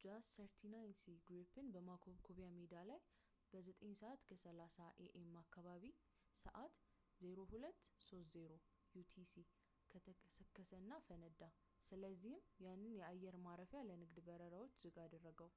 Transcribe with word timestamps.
jas 0.00 0.26
39c 0.34 1.12
gripen 1.28 1.70
በማኮብኮብያ 1.74 2.46
ሜዳ 2.58 2.74
ላይ 2.90 3.00
በ9፡30 3.52 4.36
am 5.22 5.32
አካባቢያዊ 5.42 5.90
ሰዕት 6.42 6.76
0230 7.22 8.60
utc 9.00 9.34
ተከሰከሰ 9.94 10.70
እና 10.82 10.92
ፈነዳ፣ 11.08 11.40
ስለሆነም 11.88 12.38
ያንን 12.68 12.94
የአየር 13.00 13.38
ማረፊያ 13.46 13.80
ለንግድ 13.90 14.20
በረራውች 14.28 14.76
ዝግ 14.84 14.98
አደረገው 15.06 15.52